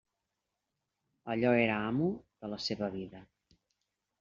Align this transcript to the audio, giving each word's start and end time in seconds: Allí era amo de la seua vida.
Allí 1.35 1.51
era 1.65 1.77
amo 1.91 2.09
de 2.41 2.51
la 2.55 2.61
seua 2.69 2.91
vida. 2.99 3.23